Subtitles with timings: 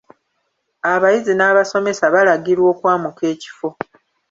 [0.93, 3.67] Abayizi n'abasomesa balagirwa okwamuka ekifo.